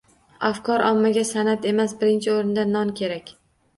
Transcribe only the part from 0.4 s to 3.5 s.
Afkor ommaga san’at emas, birinchi o‘rinda non kerak.